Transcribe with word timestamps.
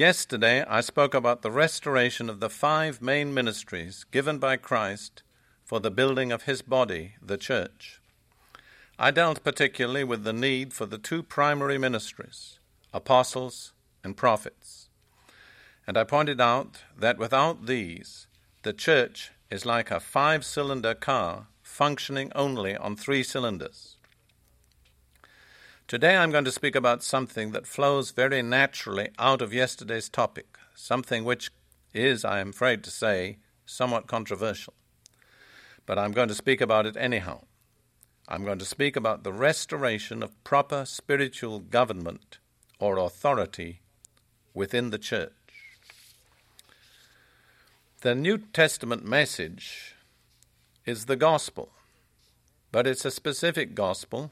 Yesterday, 0.00 0.64
I 0.64 0.80
spoke 0.80 1.12
about 1.12 1.42
the 1.42 1.50
restoration 1.50 2.30
of 2.30 2.40
the 2.40 2.48
five 2.48 3.02
main 3.02 3.34
ministries 3.34 4.06
given 4.10 4.38
by 4.38 4.56
Christ 4.56 5.22
for 5.62 5.78
the 5.78 5.90
building 5.90 6.32
of 6.32 6.44
his 6.44 6.62
body, 6.62 7.16
the 7.20 7.36
church. 7.36 8.00
I 8.98 9.10
dealt 9.10 9.44
particularly 9.44 10.04
with 10.04 10.24
the 10.24 10.32
need 10.32 10.72
for 10.72 10.86
the 10.86 10.96
two 10.96 11.22
primary 11.22 11.76
ministries, 11.76 12.58
apostles 12.94 13.74
and 14.02 14.16
prophets. 14.16 14.88
And 15.86 15.98
I 15.98 16.04
pointed 16.04 16.40
out 16.40 16.78
that 16.96 17.18
without 17.18 17.66
these, 17.66 18.26
the 18.62 18.72
church 18.72 19.32
is 19.50 19.66
like 19.66 19.90
a 19.90 20.00
five 20.00 20.46
cylinder 20.46 20.94
car 20.94 21.48
functioning 21.62 22.32
only 22.34 22.74
on 22.74 22.96
three 22.96 23.22
cylinders. 23.22 23.98
Today 25.90 26.16
I'm 26.16 26.30
going 26.30 26.44
to 26.44 26.52
speak 26.52 26.76
about 26.76 27.02
something 27.02 27.50
that 27.50 27.66
flows 27.66 28.12
very 28.12 28.42
naturally 28.42 29.08
out 29.18 29.42
of 29.42 29.52
yesterday's 29.52 30.08
topic, 30.08 30.56
something 30.72 31.24
which 31.24 31.50
is, 31.92 32.24
I 32.24 32.38
am 32.38 32.50
afraid 32.50 32.84
to 32.84 32.92
say, 32.92 33.38
somewhat 33.66 34.06
controversial. 34.06 34.74
But 35.86 35.98
I'm 35.98 36.12
going 36.12 36.28
to 36.28 36.34
speak 36.36 36.60
about 36.60 36.86
it 36.86 36.96
anyhow. 36.96 37.40
I'm 38.28 38.44
going 38.44 38.60
to 38.60 38.64
speak 38.64 38.94
about 38.94 39.24
the 39.24 39.32
restoration 39.32 40.22
of 40.22 40.44
proper 40.44 40.84
spiritual 40.84 41.58
government 41.58 42.38
or 42.78 42.96
authority 42.96 43.80
within 44.54 44.90
the 44.90 44.98
church. 44.98 45.32
The 48.02 48.14
New 48.14 48.38
Testament 48.38 49.04
message 49.04 49.96
is 50.86 51.06
the 51.06 51.16
gospel, 51.16 51.72
but 52.70 52.86
it's 52.86 53.04
a 53.04 53.10
specific 53.10 53.74
gospel 53.74 54.30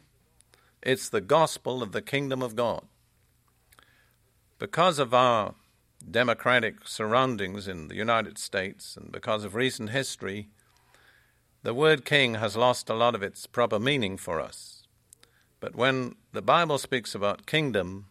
it's 0.83 1.09
the 1.09 1.21
gospel 1.21 1.83
of 1.83 1.93
the 1.93 2.03
kingdom 2.03 2.43
of 2.43 2.57
God. 2.57 2.85
Because 4.59 4.99
of 4.99 5.13
our 5.15 5.55
democratic 6.11 6.87
surroundings 6.87 7.69
in 7.69 7.89
the 7.89 7.97
United 7.97 8.39
States 8.39 8.97
and 8.97 9.11
because 9.11 9.45
of 9.45 9.55
recent 9.55 9.91
history, 9.91 10.49
the 11.63 11.75
word 11.75 12.05
king 12.05 12.35
has 12.35 12.57
lost 12.57 12.89
a 12.89 12.95
lot 12.95 13.15
of 13.15 13.23
its 13.23 13.47
proper 13.47 13.79
meaning 13.79 14.17
for 14.17 14.41
us. 14.41 14.83
But 15.61 15.75
when 15.75 16.15
the 16.33 16.43
Bible 16.43 16.79
speaks 16.79 17.15
about 17.15 17.47
kingdom, 17.47 18.07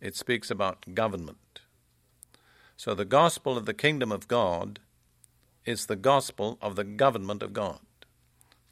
it 0.00 0.16
speaks 0.16 0.50
about 0.50 0.94
government. 0.94 1.60
So 2.76 2.94
the 2.94 3.04
gospel 3.04 3.56
of 3.56 3.66
the 3.66 3.74
kingdom 3.74 4.12
of 4.12 4.28
God 4.28 4.78
is 5.64 5.86
the 5.86 5.96
gospel 5.96 6.58
of 6.60 6.76
the 6.76 6.84
government 6.84 7.42
of 7.42 7.52
God. 7.52 7.80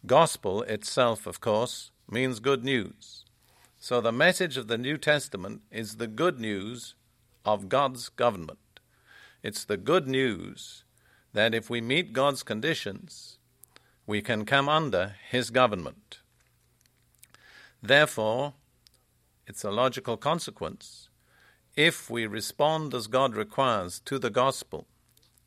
Gospel 0.07 0.63
itself, 0.63 1.27
of 1.27 1.41
course, 1.41 1.91
means 2.09 2.41
good 2.41 2.65
news. 2.65 3.25
So 3.83 4.03
the 4.03 4.13
message 4.13 4.59
of 4.59 4.69
the 4.69 4.77
New 4.77 4.99
Testament 4.99 5.63
is 5.71 5.97
the 5.97 6.07
good 6.07 6.39
news 6.39 6.97
of 7.47 7.71
God's 7.71 8.11
government. 8.11 8.79
It's 9.43 9.65
the 9.65 9.79
good 9.79 10.07
news 10.07 10.85
that 11.33 11.55
if 11.55 11.71
we 11.71 11.81
meet 11.81 12.13
God's 12.13 12.43
conditions, 12.43 13.39
we 14.07 14.21
can 14.21 14.45
come 14.45 14.69
under 14.69 15.15
His 15.31 15.49
government. 15.49 16.19
Therefore, 17.83 18.53
it's 19.47 19.65
a 19.65 19.71
logical 19.71 20.19
consequence. 20.19 21.09
If 21.75 22.11
we 22.11 22.27
respond 22.27 22.93
as 22.93 23.07
God 23.07 23.35
requires 23.35 23.99
to 24.01 24.19
the 24.19 24.29
gospel, 24.29 24.89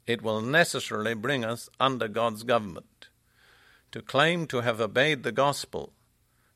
it 0.07 0.23
will 0.23 0.41
necessarily 0.41 1.13
bring 1.13 1.45
us 1.45 1.69
under 1.79 2.07
God's 2.07 2.41
government. 2.41 3.09
To 3.91 4.01
claim 4.01 4.47
to 4.47 4.61
have 4.61 4.81
obeyed 4.81 5.21
the 5.21 5.31
gospel 5.31 5.93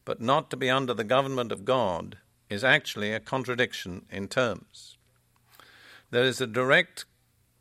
but 0.07 0.21
not 0.21 0.49
to 0.49 0.55
be 0.55 0.69
under 0.69 0.93
the 0.93 1.03
government 1.03 1.51
of 1.51 1.65
God 1.65 2.17
is 2.49 2.63
actually 2.63 3.11
a 3.11 3.19
contradiction 3.19 4.05
in 4.09 4.29
terms. 4.29 4.95
There 6.11 6.23
is 6.23 6.39
a 6.39 6.47
direct 6.47 7.03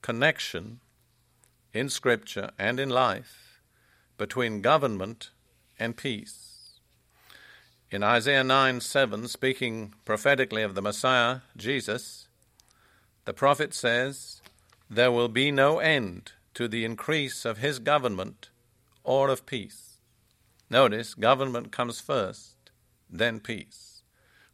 connection 0.01 0.79
in 1.75 1.89
Scripture 1.89 2.51
and 2.57 2.79
in 2.79 2.89
life 2.89 3.61
between 4.17 4.61
government 4.61 5.31
and 5.77 5.97
peace. 5.97 6.79
In 7.91 8.05
Isaiah 8.05 8.45
9 8.45 8.81
7, 8.81 9.27
speaking 9.27 9.95
prophetically 10.05 10.63
of 10.63 10.77
the 10.77 10.83
Messiah, 10.83 11.41
Jesus, 11.57 12.29
the 13.25 13.35
prophet 13.35 13.75
says, 13.75 14.41
There 14.89 15.11
will 15.11 15.29
be 15.29 15.51
no 15.51 15.81
end 15.81 16.31
to 16.55 16.69
the 16.69 16.85
increase 16.85 17.45
of 17.45 17.59
his 17.59 17.81
government 17.81 18.51
or 19.03 19.31
of 19.31 19.47
peace. 19.47 19.86
Notice, 20.69 21.15
government 21.15 21.71
comes 21.71 22.01
first, 22.01 22.71
then 23.09 23.41
peace. 23.41 24.03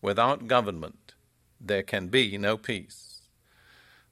Without 0.03 0.47
government, 0.47 1.15
there 1.61 1.83
can 1.83 2.09
be 2.09 2.37
no 2.37 2.57
peace. 2.57 3.23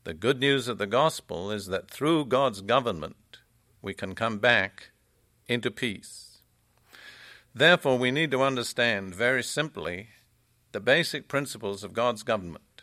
The 0.05 0.15
good 0.15 0.41
news 0.41 0.67
of 0.67 0.79
the 0.79 0.87
gospel 0.87 1.51
is 1.51 1.67
that 1.67 1.91
through 1.91 2.25
God's 2.27 2.63
government, 2.63 3.39
we 3.83 3.93
can 3.93 4.15
come 4.15 4.39
back 4.39 4.91
into 5.47 5.71
peace. 5.71 6.39
Therefore, 7.55 7.99
we 7.99 8.11
need 8.11 8.31
to 8.31 8.43
understand 8.43 9.15
very 9.15 9.43
simply 9.43 10.09
the 10.73 10.81
basic 10.81 11.29
principles 11.29 11.85
of 11.85 11.93
God's 11.93 12.23
government. 12.23 12.83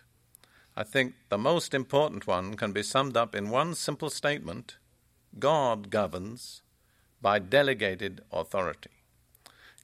I 0.75 0.83
think 0.83 1.15
the 1.29 1.37
most 1.37 1.73
important 1.73 2.27
one 2.27 2.55
can 2.55 2.71
be 2.71 2.83
summed 2.83 3.17
up 3.17 3.33
in 3.33 3.49
one 3.49 3.73
simple 3.73 4.11
statement 4.11 4.77
God 5.39 5.89
governs 5.89 6.61
by 7.19 7.39
delegated 7.39 8.21
authority. 8.31 8.96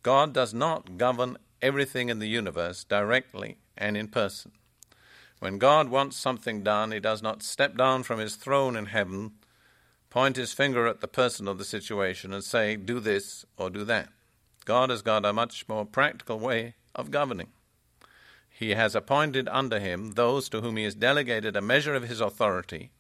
God 0.04 0.34
does 0.34 0.54
not 0.54 0.98
govern 0.98 1.38
everything 1.62 2.10
in 2.10 2.20
the 2.20 2.28
universe 2.28 2.84
directly 2.84 3.58
and 3.78 3.96
in 3.96 4.10
person. 4.10 4.52
When 5.40 5.58
God 5.58 5.90
wants 5.90 6.18
something 6.18 6.62
done, 6.62 6.92
he 6.92 7.00
does 7.00 7.22
not 7.22 7.42
step 7.42 7.78
down 7.78 8.04
from 8.04 8.20
his 8.20 8.36
throne 8.36 8.76
in 8.76 8.88
heaven, 8.88 9.32
point 10.10 10.36
his 10.36 10.54
finger 10.54 10.88
at 10.88 11.02
the 11.02 11.08
person 11.08 11.48
or 11.48 11.56
the 11.56 11.66
situation, 11.66 12.34
and 12.34 12.44
say, 12.44 12.76
do 12.76 13.00
this 13.00 13.46
or 13.58 13.70
do 13.70 13.84
that. 13.86 14.10
God 14.66 14.90
has 14.90 15.02
got 15.02 15.26
a 15.26 15.34
much 15.34 15.68
more 15.68 15.86
practical 15.86 16.40
way 16.40 16.76
of 16.94 17.12
governing. 17.12 17.50
He 18.50 18.72
has 18.72 18.96
appointed 18.96 19.50
under 19.50 19.80
him 19.80 20.12
those 20.12 20.48
to 20.50 20.62
whom 20.62 20.78
he 20.78 20.84
has 20.84 20.96
delegated 20.96 21.56
a 21.56 21.62
measure 21.62 21.96
of 21.96 22.04
his 22.04 22.22
authority, 22.22 22.92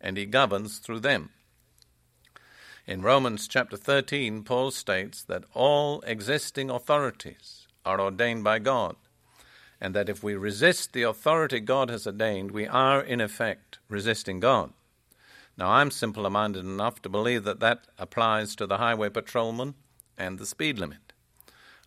and 0.00 0.16
he 0.16 0.26
governs 0.26 0.78
through 0.78 1.00
them. 1.00 1.30
In 2.84 3.00
Romans 3.00 3.46
chapter 3.46 3.76
13, 3.76 4.42
Paul 4.42 4.72
states 4.72 5.22
that 5.22 5.44
all 5.54 6.00
existing 6.00 6.68
authorities 6.68 7.68
are 7.84 8.00
ordained 8.00 8.42
by 8.42 8.58
God, 8.58 8.96
and 9.80 9.94
that 9.94 10.08
if 10.08 10.24
we 10.24 10.34
resist 10.34 10.92
the 10.92 11.04
authority 11.04 11.60
God 11.60 11.90
has 11.90 12.08
ordained, 12.08 12.50
we 12.50 12.66
are 12.66 13.00
in 13.00 13.20
effect 13.20 13.78
resisting 13.88 14.40
God. 14.40 14.72
Now, 15.56 15.70
I'm 15.70 15.92
simple 15.92 16.28
minded 16.28 16.64
enough 16.64 17.00
to 17.02 17.08
believe 17.08 17.44
that 17.44 17.60
that 17.60 17.86
applies 17.98 18.56
to 18.56 18.66
the 18.66 18.78
highway 18.78 19.10
patrolman 19.10 19.74
and 20.18 20.40
the 20.40 20.46
speed 20.46 20.76
limit. 20.76 21.12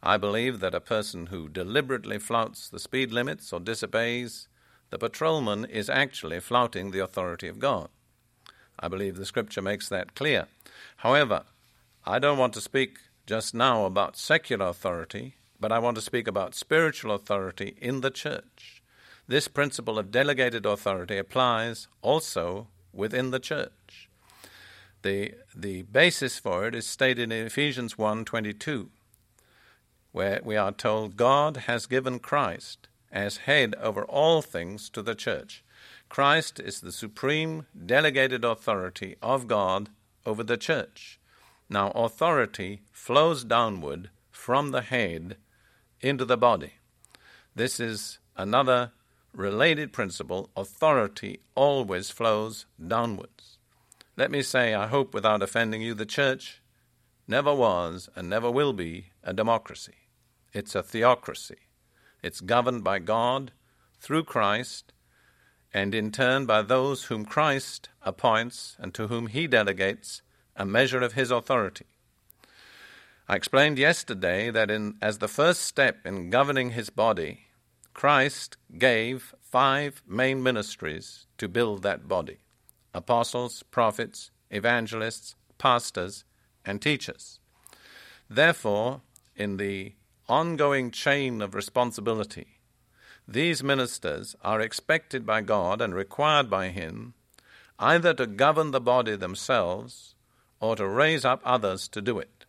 I 0.02 0.16
believe 0.16 0.62
that 0.62 0.74
a 0.74 0.80
person 0.80 1.26
who 1.26 1.50
deliberately 1.50 2.20
flouts 2.20 2.70
the 2.70 2.80
speed 2.80 3.12
limits 3.12 3.52
or 3.52 3.60
disobeys 3.60 4.48
the 4.92 4.98
patrolman 4.98 5.66
is 5.66 5.90
actually 5.90 6.40
flouting 6.40 6.92
the 6.92 7.00
authority 7.00 7.50
of 7.50 7.60
God. 7.60 7.90
I 8.80 8.88
believe 8.88 9.16
the 9.16 9.26
scripture 9.26 9.62
makes 9.62 9.90
that 9.90 10.16
clear. 10.16 10.48
However, 10.98 11.44
I 12.06 12.20
don't 12.20 12.38
want 12.38 12.54
to 12.54 12.62
speak 12.62 13.00
just 13.26 13.54
now 13.54 13.86
about 13.86 14.18
secular 14.18 14.68
authority, 14.68 15.36
but 15.60 15.72
I 15.72 15.80
want 15.80 15.96
to 15.96 16.02
speak 16.02 16.28
about 16.28 16.56
spiritual 16.56 17.12
authority 17.12 17.76
in 17.82 18.02
the 18.02 18.12
church. 18.12 18.84
This 19.28 19.48
principle 19.48 19.98
of 19.98 20.12
delegated 20.12 20.66
authority 20.66 21.18
applies 21.18 21.88
also 22.02 22.68
within 22.94 23.32
the 23.32 23.40
church. 23.40 24.10
The, 25.02 25.34
the 25.56 25.84
basis 25.84 26.40
for 26.40 26.68
it 26.68 26.76
is 26.76 26.86
stated 26.86 27.32
in 27.32 27.46
Ephesians 27.46 27.96
1:22, 27.96 28.90
where 30.12 30.42
we 30.44 30.56
are 30.56 30.72
told 30.72 31.18
God 31.18 31.58
has 31.68 31.86
given 31.86 32.20
Christ 32.20 32.88
as 33.12 33.38
head 33.38 33.76
over 33.76 34.04
all 34.04 34.42
things 34.42 34.90
to 34.92 35.02
the 35.02 35.16
church. 35.16 35.64
Christ 36.16 36.62
is 36.62 36.80
the 36.80 36.94
supreme 36.94 37.66
delegated 37.76 38.46
authority 38.46 39.18
of 39.22 39.50
God 39.50 39.90
over 40.26 40.46
the 40.46 40.56
church. 40.56 41.20
Now, 41.70 41.92
authority 41.92 42.84
flows 42.94 43.44
downward 43.44 44.12
from 44.32 44.72
the 44.72 44.82
head 44.82 45.36
into 46.00 46.24
the 46.24 46.38
body. 46.38 46.76
This 47.54 47.82
is 47.82 48.20
another 48.38 48.94
related 49.34 49.92
principle. 49.92 50.50
Authority 50.56 51.42
always 51.54 52.12
flows 52.12 52.66
downwards. 52.80 53.58
Let 54.16 54.32
me 54.32 54.42
say, 54.42 54.74
I 54.74 54.88
hope 54.88 55.14
without 55.14 55.44
offending 55.44 55.82
you, 55.82 55.94
the 55.94 56.06
church 56.06 56.62
never 57.28 57.54
was 57.54 58.08
and 58.16 58.30
never 58.30 58.50
will 58.50 58.72
be 58.72 59.08
a 59.22 59.34
democracy. 59.34 60.08
It's 60.54 60.76
a 60.76 60.82
theocracy. 60.82 61.68
It's 62.24 62.40
governed 62.40 62.86
by 62.86 63.00
God 63.00 63.52
through 64.00 64.24
Christ 64.24 64.94
and 65.76 65.94
in 65.94 66.10
turn 66.10 66.46
by 66.46 66.62
those 66.62 67.04
whom 67.06 67.26
Christ 67.26 67.90
appoints 68.02 68.78
and 68.80 68.94
to 68.94 69.10
whom 69.10 69.28
he 69.28 69.46
delegates 69.46 70.22
a 70.56 70.66
measure 70.66 71.02
of 71.02 71.14
his 71.14 71.32
authority. 71.32 71.88
I 73.28 73.36
explained 73.36 73.78
yesterday 73.78 74.50
that 74.52 74.72
in, 74.72 74.96
as 75.02 75.18
the 75.18 75.28
first 75.28 75.64
step 75.64 75.98
in 76.06 76.30
governing 76.30 76.70
his 76.70 76.90
body, 76.90 77.48
Christ 77.94 78.56
gave 78.78 79.36
five 79.42 80.02
main 80.08 80.42
ministries 80.42 81.28
to 81.40 81.50
build 81.50 81.84
that 81.84 82.08
body 82.08 82.38
apostles, 82.94 83.62
prophets, 83.64 84.32
evangelists, 84.50 85.36
pastors, 85.58 86.24
and 86.64 86.82
teachers. 86.82 87.42
Therefore, 88.30 89.02
in 89.36 89.58
the 89.58 89.96
ongoing 90.30 90.90
chain 90.90 91.42
of 91.42 91.54
responsibility, 91.54 92.55
these 93.28 93.64
ministers 93.64 94.36
are 94.44 94.62
expected 94.62 95.26
by 95.26 95.42
God 95.42 95.82
and 95.82 95.96
required 95.96 96.50
by 96.50 96.70
Him 96.70 97.14
either 97.80 98.14
to 98.14 98.26
govern 98.26 98.72
the 98.72 98.80
body 98.80 99.16
themselves 99.16 100.16
or 100.60 100.76
to 100.76 100.88
raise 100.88 101.26
up 101.26 101.42
others 101.44 101.88
to 101.90 102.02
do 102.02 102.20
it. 102.20 102.46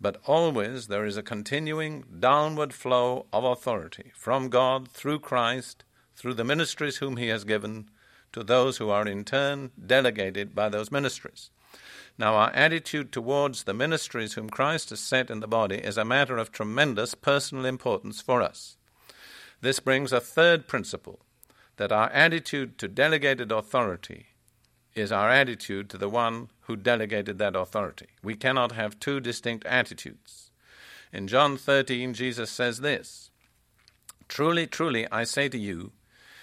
But 0.00 0.20
always 0.26 0.88
there 0.88 1.06
is 1.06 1.16
a 1.16 1.22
continuing 1.22 2.04
downward 2.18 2.74
flow 2.74 3.26
of 3.32 3.44
authority 3.44 4.12
from 4.14 4.48
God 4.48 4.88
through 4.88 5.20
Christ, 5.20 5.84
through 6.16 6.34
the 6.34 6.44
ministries 6.44 6.96
whom 6.96 7.16
He 7.16 7.28
has 7.28 7.44
given, 7.44 7.88
to 8.32 8.42
those 8.42 8.78
who 8.78 8.90
are 8.90 9.06
in 9.06 9.24
turn 9.24 9.70
delegated 9.86 10.54
by 10.54 10.68
those 10.68 10.90
ministries. 10.90 11.50
Now, 12.18 12.34
our 12.34 12.50
attitude 12.50 13.12
towards 13.12 13.64
the 13.64 13.74
ministries 13.74 14.34
whom 14.34 14.50
Christ 14.50 14.90
has 14.90 15.00
set 15.00 15.30
in 15.30 15.40
the 15.40 15.48
body 15.48 15.76
is 15.76 15.96
a 15.96 16.04
matter 16.04 16.36
of 16.36 16.50
tremendous 16.50 17.14
personal 17.14 17.64
importance 17.64 18.20
for 18.20 18.42
us. 18.42 18.76
This 19.64 19.80
brings 19.80 20.12
a 20.12 20.20
third 20.20 20.68
principle 20.68 21.20
that 21.76 21.90
our 21.90 22.10
attitude 22.10 22.76
to 22.76 22.86
delegated 22.86 23.50
authority 23.50 24.26
is 24.94 25.10
our 25.10 25.30
attitude 25.30 25.88
to 25.88 25.96
the 25.96 26.10
one 26.10 26.50
who 26.66 26.76
delegated 26.76 27.38
that 27.38 27.56
authority. 27.56 28.08
We 28.22 28.34
cannot 28.34 28.72
have 28.72 29.00
two 29.00 29.20
distinct 29.20 29.64
attitudes. 29.64 30.50
In 31.14 31.26
John 31.28 31.56
13, 31.56 32.12
Jesus 32.12 32.50
says 32.50 32.80
this 32.80 33.30
Truly, 34.28 34.66
truly, 34.66 35.10
I 35.10 35.24
say 35.24 35.48
to 35.48 35.56
you, 35.56 35.92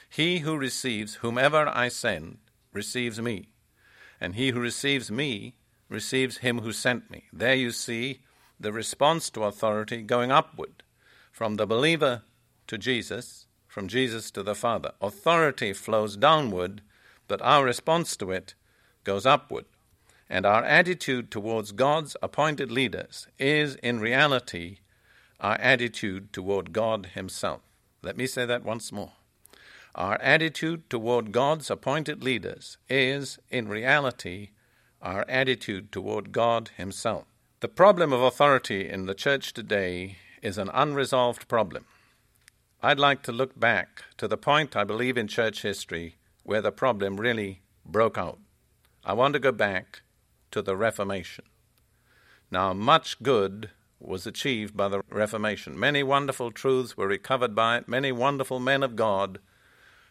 he 0.09 0.39
who 0.39 0.57
receives 0.57 1.17
whomever 1.21 1.67
I 1.67 1.89
send 1.89 2.39
receives 2.73 3.21
me, 3.21 3.49
and 4.19 4.33
he 4.33 4.49
who 4.49 4.59
receives 4.59 5.11
me 5.11 5.53
receives 5.89 6.37
him 6.37 6.61
who 6.61 6.71
sent 6.71 7.11
me. 7.11 7.25
There 7.31 7.53
you 7.53 7.69
see 7.69 8.21
the 8.59 8.73
response 8.73 9.29
to 9.29 9.43
authority 9.43 10.01
going 10.01 10.31
upward 10.31 10.81
from 11.31 11.57
the 11.57 11.67
believer 11.67 12.23
to 12.71 12.77
Jesus, 12.77 13.47
from 13.67 13.89
Jesus 13.89 14.31
to 14.31 14.41
the 14.41 14.55
Father. 14.55 14.93
Authority 15.01 15.73
flows 15.73 16.15
downward, 16.15 16.81
but 17.27 17.41
our 17.41 17.65
response 17.65 18.15
to 18.15 18.31
it 18.31 18.55
goes 19.03 19.25
upward. 19.25 19.65
And 20.29 20.45
our 20.45 20.63
attitude 20.63 21.31
towards 21.31 21.73
God's 21.73 22.15
appointed 22.23 22.71
leaders 22.71 23.27
is, 23.37 23.75
in 23.83 23.99
reality, 23.99 24.77
our 25.41 25.55
attitude 25.55 26.31
toward 26.31 26.71
God 26.71 27.07
Himself. 27.13 27.59
Let 28.01 28.15
me 28.15 28.25
say 28.25 28.45
that 28.45 28.63
once 28.63 28.89
more. 28.89 29.11
Our 29.93 30.15
attitude 30.21 30.89
toward 30.89 31.33
God's 31.33 31.69
appointed 31.69 32.23
leaders 32.23 32.77
is, 32.87 33.37
in 33.49 33.67
reality, 33.67 34.51
our 35.01 35.25
attitude 35.27 35.91
toward 35.91 36.31
God 36.31 36.69
Himself. 36.77 37.25
The 37.59 37.67
problem 37.67 38.13
of 38.13 38.21
authority 38.21 38.87
in 38.87 39.07
the 39.07 39.13
church 39.13 39.51
today 39.51 40.15
is 40.41 40.57
an 40.57 40.69
unresolved 40.73 41.49
problem. 41.49 41.83
I'd 42.83 42.97
like 42.97 43.21
to 43.23 43.31
look 43.31 43.59
back 43.59 44.05
to 44.17 44.27
the 44.27 44.37
point, 44.37 44.75
I 44.75 44.83
believe, 44.83 45.15
in 45.15 45.27
church 45.27 45.61
history 45.61 46.15
where 46.41 46.61
the 46.61 46.71
problem 46.71 47.19
really 47.19 47.61
broke 47.85 48.17
out. 48.17 48.39
I 49.05 49.13
want 49.13 49.33
to 49.33 49.39
go 49.39 49.51
back 49.51 50.01
to 50.49 50.63
the 50.63 50.75
Reformation. 50.75 51.45
Now, 52.49 52.73
much 52.73 53.21
good 53.21 53.69
was 53.99 54.25
achieved 54.25 54.75
by 54.75 54.89
the 54.89 55.03
Reformation. 55.11 55.79
Many 55.79 56.01
wonderful 56.01 56.49
truths 56.51 56.97
were 56.97 57.07
recovered 57.07 57.53
by 57.53 57.77
it, 57.77 57.87
many 57.87 58.11
wonderful 58.11 58.59
men 58.59 58.81
of 58.81 58.95
God 58.95 59.37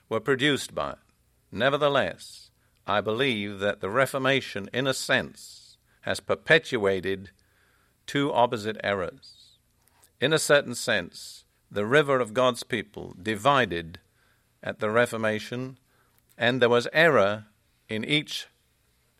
were 0.08 0.20
produced 0.20 0.72
by 0.72 0.92
it. 0.92 0.98
Nevertheless, 1.50 2.50
I 2.86 3.00
believe 3.00 3.58
that 3.58 3.80
the 3.80 3.90
Reformation, 3.90 4.70
in 4.72 4.86
a 4.86 4.94
sense, 4.94 5.76
has 6.02 6.20
perpetuated 6.20 7.30
two 8.06 8.32
opposite 8.32 8.76
errors. 8.84 9.58
In 10.20 10.32
a 10.32 10.38
certain 10.38 10.76
sense, 10.76 11.44
the 11.70 11.86
river 11.86 12.18
of 12.18 12.34
God's 12.34 12.62
people 12.62 13.14
divided 13.20 14.00
at 14.62 14.80
the 14.80 14.90
Reformation, 14.90 15.78
and 16.36 16.60
there 16.60 16.68
was 16.68 16.88
error 16.92 17.46
in 17.88 18.04
each 18.04 18.48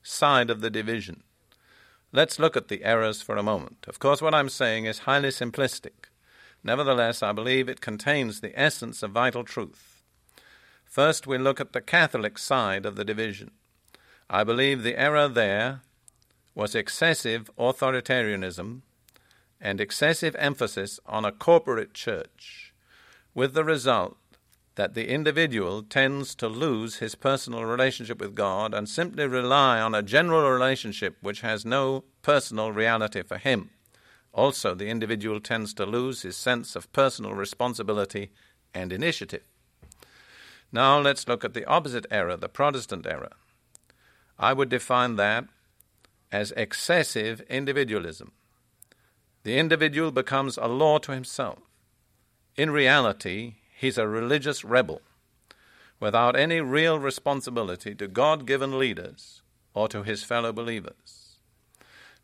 side 0.02 0.50
of 0.50 0.61
the 0.61 0.70
division. 0.70 1.23
Let's 2.12 2.41
look 2.41 2.56
at 2.56 2.69
the 2.69 2.85
errors 2.85 3.23
for 3.23 3.37
a 3.37 3.43
moment. 3.43 3.85
Of 3.87 4.00
course, 4.00 4.20
what 4.20 4.35
I'm 4.35 4.49
saying 4.49 4.87
is 4.87 5.00
highly 5.00 5.29
simplistic. 5.29 6.08
Nevertheless, 6.64 7.23
I 7.23 7.32
believe 7.32 7.69
it 7.69 7.81
contains 7.81 8.41
the 8.41 8.58
essence 8.58 9.02
of 9.02 9.12
vital 9.12 9.44
truth. 9.44 10.02
First, 10.85 11.26
we 11.26 11.38
look 11.38 11.61
at 11.61 11.73
the 11.73 11.81
Catholic 11.81 12.37
side 12.37 12.85
of 12.85 12.97
the 12.97 13.05
division. 13.05 13.52
I 14.29 14.43
believe 14.43 14.82
the 14.82 14.99
error 14.99 15.29
there 15.29 15.82
was 16.55 16.75
excessive 16.75 17.49
authoritarianism 17.56 18.82
and 19.61 19.81
excessive 19.81 20.35
emphasis 20.39 20.99
on 21.07 21.25
a 21.25 21.33
corporate 21.33 21.95
church, 21.95 22.73
with 23.35 23.55
the 23.55 23.65
result 23.65 24.17
that 24.77 24.95
the 24.95 25.09
individual 25.09 25.83
tends 25.83 26.35
to 26.35 26.49
lose 26.49 26.97
his 26.97 27.15
personal 27.15 27.65
relationship 27.65 28.19
with 28.21 28.35
God 28.35 28.73
and 28.73 28.89
simply 28.89 29.27
rely 29.27 29.81
on 29.81 29.95
a 29.95 30.03
general 30.03 30.51
relationship 30.51 31.17
which 31.21 31.43
has 31.43 31.65
no 31.65 32.05
personal 32.23 32.73
reality 32.73 33.23
for 33.23 33.37
him. 33.37 33.71
Also, 34.33 34.75
the 34.75 34.88
individual 34.88 35.40
tends 35.40 35.75
to 35.75 35.85
lose 35.85 36.23
his 36.23 36.37
sense 36.37 36.76
of 36.76 36.93
personal 36.93 37.35
responsibility 37.35 38.31
and 38.73 38.93
initiative. 38.93 39.43
Now, 40.73 41.00
let's 41.00 41.26
look 41.26 41.45
at 41.45 41.52
the 41.52 41.67
opposite 41.67 42.07
error, 42.11 42.37
the 42.37 42.49
Protestant 42.49 43.07
error. 43.07 43.33
I 44.38 44.52
would 44.52 44.69
define 44.69 45.17
that 45.17 45.45
as 46.31 46.52
excessive 46.52 47.40
individualism. 47.43 48.33
The 49.42 49.59
individual 49.59 50.11
becomes 50.11 50.59
a 50.59 50.66
law 50.66 50.99
to 50.99 51.12
himself. 51.12 51.59
In 52.56 52.70
reality, 52.70 53.54
he's 53.75 53.97
a 53.97 54.06
religious 54.06 54.64
rebel 54.64 55.00
without 55.99 56.37
any 56.37 56.61
real 56.61 56.99
responsibility 56.99 57.94
to 57.94 58.09
God 58.09 58.47
given 58.47 58.78
leaders 58.78 59.42
or 59.75 59.88
to 59.88 60.02
his 60.02 60.25
fellow 60.25 60.52
believers. 60.52 61.38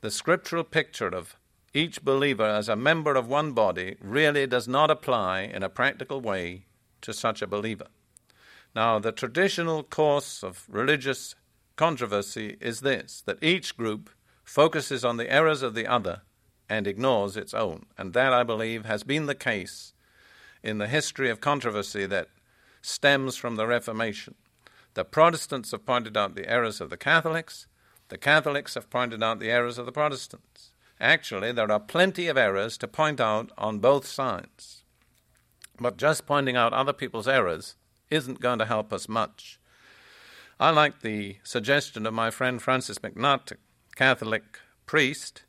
The 0.00 0.10
scriptural 0.10 0.64
picture 0.64 1.08
of 1.08 1.36
each 1.72 2.02
believer 2.02 2.44
as 2.44 2.68
a 2.68 2.76
member 2.76 3.14
of 3.14 3.28
one 3.28 3.52
body 3.52 3.96
really 4.00 4.46
does 4.46 4.66
not 4.68 4.90
apply 4.90 5.42
in 5.42 5.62
a 5.62 5.68
practical 5.68 6.20
way 6.20 6.66
to 7.02 7.12
such 7.12 7.42
a 7.42 7.46
believer. 7.46 7.86
Now, 8.74 8.98
the 8.98 9.12
traditional 9.12 9.82
course 9.82 10.42
of 10.42 10.66
religious 10.68 11.34
controversy 11.76 12.56
is 12.60 12.80
this 12.80 13.22
that 13.26 13.42
each 13.42 13.76
group 13.76 14.10
focuses 14.44 15.04
on 15.04 15.16
the 15.16 15.30
errors 15.30 15.62
of 15.62 15.74
the 15.74 15.86
other 15.86 16.22
and 16.68 16.86
ignores 16.86 17.36
its 17.36 17.54
own. 17.54 17.86
And 17.96 18.12
that, 18.12 18.32
I 18.32 18.42
believe, 18.42 18.84
has 18.84 19.02
been 19.02 19.26
the 19.26 19.34
case 19.34 19.92
in 20.62 20.78
the 20.78 20.88
history 20.88 21.30
of 21.30 21.40
controversy 21.40 22.06
that 22.06 22.28
stems 22.82 23.36
from 23.36 23.56
the 23.56 23.66
Reformation. 23.66 24.34
The 24.94 25.04
Protestants 25.04 25.72
have 25.72 25.86
pointed 25.86 26.16
out 26.16 26.34
the 26.34 26.50
errors 26.50 26.80
of 26.80 26.90
the 26.90 26.96
Catholics, 26.96 27.66
the 28.08 28.18
Catholics 28.18 28.74
have 28.74 28.88
pointed 28.88 29.22
out 29.22 29.40
the 29.40 29.50
errors 29.50 29.78
of 29.78 29.86
the 29.86 29.92
Protestants. 29.92 30.70
Actually, 31.00 31.52
there 31.52 31.70
are 31.70 31.80
plenty 31.80 32.28
of 32.28 32.36
errors 32.36 32.78
to 32.78 32.88
point 32.88 33.20
out 33.20 33.50
on 33.58 33.80
both 33.80 34.06
sides. 34.06 34.84
But 35.78 35.96
just 35.96 36.26
pointing 36.26 36.56
out 36.56 36.72
other 36.72 36.92
people's 36.92 37.28
errors 37.28 37.74
isn't 38.08 38.40
going 38.40 38.60
to 38.60 38.64
help 38.64 38.92
us 38.92 39.08
much. 39.08 39.58
I 40.58 40.70
like 40.70 41.02
the 41.02 41.36
suggestion 41.42 42.06
of 42.06 42.14
my 42.14 42.30
friend 42.30 42.62
Francis 42.62 42.98
MacNutt, 42.98 43.52
Catholic 43.94 44.60
priest, 44.86 45.42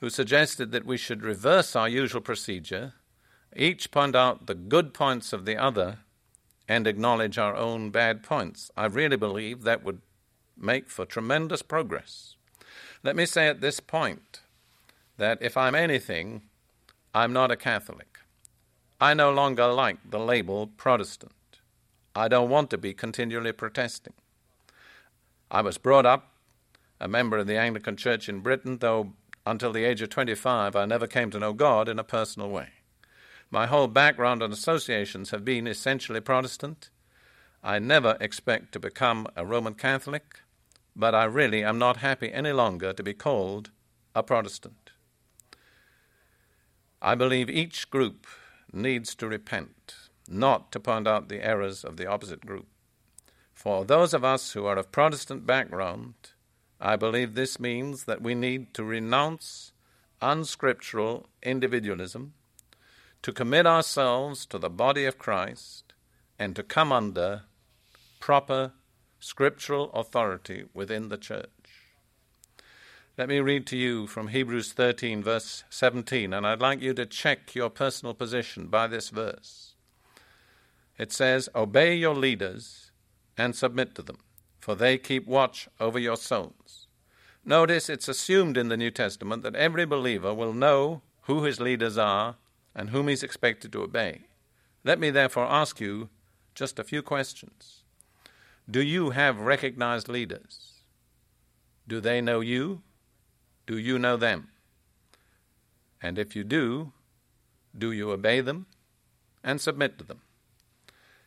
who 0.00 0.10
suggested 0.10 0.72
that 0.72 0.86
we 0.86 0.96
should 0.96 1.22
reverse 1.22 1.76
our 1.76 1.88
usual 1.88 2.20
procedure 2.20 2.94
each 3.54 3.90
point 3.90 4.16
out 4.16 4.46
the 4.46 4.54
good 4.54 4.94
points 4.94 5.32
of 5.32 5.44
the 5.44 5.56
other 5.56 5.98
and 6.68 6.86
acknowledge 6.86 7.36
our 7.36 7.56
own 7.56 7.90
bad 7.90 8.22
points. 8.22 8.70
I 8.76 8.86
really 8.86 9.16
believe 9.16 9.62
that 9.62 9.82
would 9.84 10.00
make 10.56 10.88
for 10.88 11.04
tremendous 11.04 11.62
progress. 11.62 12.36
Let 13.02 13.16
me 13.16 13.26
say 13.26 13.48
at 13.48 13.60
this 13.60 13.80
point 13.80 14.40
that 15.16 15.38
if 15.40 15.56
I'm 15.56 15.74
anything, 15.74 16.42
I'm 17.14 17.32
not 17.32 17.50
a 17.50 17.56
Catholic. 17.56 18.18
I 19.00 19.14
no 19.14 19.32
longer 19.32 19.66
like 19.66 19.98
the 20.08 20.20
label 20.20 20.68
Protestant. 20.68 21.32
I 22.14 22.28
don't 22.28 22.50
want 22.50 22.70
to 22.70 22.78
be 22.78 22.94
continually 22.94 23.52
protesting. 23.52 24.14
I 25.50 25.62
was 25.62 25.78
brought 25.78 26.06
up 26.06 26.32
a 27.00 27.08
member 27.08 27.38
of 27.38 27.46
the 27.46 27.56
Anglican 27.56 27.96
Church 27.96 28.28
in 28.28 28.40
Britain, 28.40 28.78
though 28.78 29.12
until 29.46 29.72
the 29.72 29.84
age 29.84 30.02
of 30.02 30.10
25 30.10 30.76
I 30.76 30.84
never 30.86 31.06
came 31.06 31.30
to 31.30 31.38
know 31.38 31.52
God 31.52 31.88
in 31.88 31.98
a 31.98 32.04
personal 32.04 32.50
way. 32.50 32.68
My 33.50 33.66
whole 33.66 33.88
background 33.88 34.42
and 34.42 34.52
associations 34.52 35.30
have 35.30 35.44
been 35.44 35.66
essentially 35.66 36.20
Protestant. 36.20 36.90
I 37.62 37.78
never 37.78 38.16
expect 38.20 38.72
to 38.72 38.80
become 38.80 39.26
a 39.34 39.44
Roman 39.44 39.74
Catholic, 39.74 40.40
but 40.94 41.14
I 41.14 41.24
really 41.24 41.64
am 41.64 41.78
not 41.78 41.98
happy 41.98 42.32
any 42.32 42.52
longer 42.52 42.92
to 42.92 43.02
be 43.02 43.14
called 43.14 43.70
a 44.14 44.22
Protestant. 44.22 44.92
I 47.02 47.14
believe 47.14 47.48
each 47.48 47.90
group 47.90 48.26
needs 48.72 49.14
to 49.16 49.26
repent, 49.26 49.94
not 50.28 50.70
to 50.72 50.80
point 50.80 51.08
out 51.08 51.28
the 51.28 51.44
errors 51.44 51.82
of 51.82 51.96
the 51.96 52.06
opposite 52.06 52.46
group. 52.46 52.66
For 53.52 53.84
those 53.84 54.14
of 54.14 54.24
us 54.24 54.52
who 54.52 54.66
are 54.66 54.76
of 54.76 54.92
Protestant 54.92 55.44
background, 55.46 56.14
I 56.80 56.96
believe 56.96 57.34
this 57.34 57.60
means 57.60 58.04
that 58.04 58.22
we 58.22 58.34
need 58.34 58.72
to 58.74 58.84
renounce 58.84 59.72
unscriptural 60.22 61.26
individualism, 61.42 62.34
to 63.22 63.32
commit 63.32 63.66
ourselves 63.66 64.46
to 64.46 64.58
the 64.58 64.70
body 64.70 65.04
of 65.04 65.18
Christ, 65.18 65.92
and 66.38 66.56
to 66.56 66.62
come 66.62 66.90
under 66.90 67.42
proper 68.18 68.72
scriptural 69.18 69.90
authority 69.92 70.64
within 70.72 71.08
the 71.08 71.18
church. 71.18 71.48
Let 73.18 73.28
me 73.28 73.40
read 73.40 73.66
to 73.66 73.76
you 73.76 74.06
from 74.06 74.28
Hebrews 74.28 74.72
13, 74.72 75.22
verse 75.22 75.64
17, 75.68 76.32
and 76.32 76.46
I'd 76.46 76.62
like 76.62 76.80
you 76.80 76.94
to 76.94 77.04
check 77.04 77.54
your 77.54 77.68
personal 77.68 78.14
position 78.14 78.68
by 78.68 78.86
this 78.86 79.10
verse. 79.10 79.74
It 80.96 81.12
says, 81.12 81.48
Obey 81.54 81.94
your 81.94 82.14
leaders 82.14 82.90
and 83.36 83.54
submit 83.54 83.94
to 83.96 84.02
them, 84.02 84.18
for 84.60 84.74
they 84.74 84.98
keep 84.98 85.26
watch 85.26 85.68
over 85.80 85.98
your 85.98 86.16
souls. 86.16 86.86
Notice 87.44 87.88
it's 87.88 88.08
assumed 88.08 88.56
in 88.56 88.68
the 88.68 88.76
New 88.76 88.90
Testament 88.90 89.42
that 89.42 89.56
every 89.56 89.86
believer 89.86 90.34
will 90.34 90.52
know 90.52 91.00
who 91.22 91.44
his 91.44 91.58
leaders 91.58 91.96
are 91.96 92.36
and 92.74 92.90
whom 92.90 93.08
he's 93.08 93.22
expected 93.22 93.72
to 93.72 93.82
obey. 93.82 94.26
Let 94.84 95.00
me 95.00 95.10
therefore 95.10 95.46
ask 95.46 95.80
you 95.80 96.10
just 96.54 96.78
a 96.78 96.84
few 96.84 97.02
questions. 97.02 97.82
Do 98.70 98.82
you 98.82 99.10
have 99.10 99.40
recognized 99.40 100.08
leaders? 100.08 100.74
Do 101.88 102.00
they 102.00 102.20
know 102.20 102.40
you? 102.40 102.82
Do 103.66 103.78
you 103.78 103.98
know 103.98 104.16
them? 104.16 104.48
And 106.02 106.18
if 106.18 106.36
you 106.36 106.44
do, 106.44 106.92
do 107.76 107.92
you 107.92 108.10
obey 108.10 108.40
them 108.40 108.66
and 109.42 109.60
submit 109.60 109.98
to 109.98 110.04
them? 110.04 110.20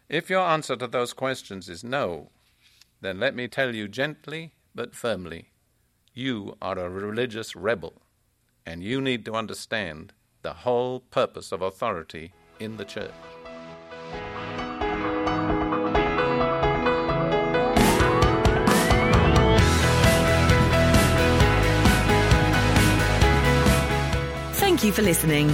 If 0.10 0.30
your 0.30 0.42
answer 0.42 0.76
to 0.76 0.88
those 0.88 1.14
questions 1.14 1.70
is 1.70 1.84
no, 1.84 2.30
then 3.04 3.20
let 3.20 3.36
me 3.36 3.48
tell 3.48 3.76
you 3.76 3.88
gently 3.88 4.54
but 4.76 4.96
firmly 4.96 5.54
you 6.14 6.56
are 6.62 6.78
a 6.78 6.90
religious 6.90 7.56
rebel, 7.56 7.94
and 8.66 8.84
you 8.84 9.02
need 9.02 9.26
to 9.26 9.34
understand 9.34 10.14
the 10.44 10.54
whole 10.54 11.00
purpose 11.00 11.52
of 11.52 11.62
authority 11.62 12.34
in 12.60 12.78
the 12.78 12.86
church. 12.86 13.12
Thank 24.54 24.84
you 24.84 24.92
for 24.92 25.02
listening. 25.02 25.50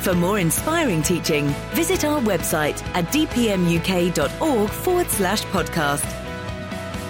For 0.00 0.14
more 0.14 0.38
inspiring 0.38 1.02
teaching, 1.02 1.46
visit 1.72 2.04
our 2.04 2.20
website 2.20 2.82
at 2.94 3.06
dpmuk.org 3.06 4.70
forward 4.70 5.08
slash 5.08 5.42
podcast. 5.44 6.19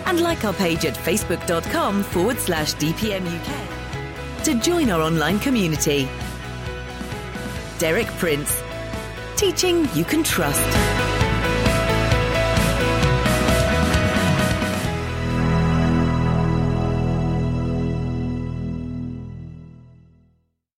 And 0.06 0.20
like 0.20 0.44
our 0.44 0.52
page 0.52 0.84
at 0.84 0.94
facebook.com 0.94 2.02
forward 2.02 2.38
slash 2.38 2.74
dpmuk 2.74 4.44
to 4.44 4.54
join 4.54 4.90
our 4.90 5.02
online 5.02 5.38
community. 5.38 6.08
Derek 7.78 8.06
Prince, 8.18 8.62
teaching 9.36 9.88
you 9.94 10.04
can 10.04 10.22
trust. 10.22 10.99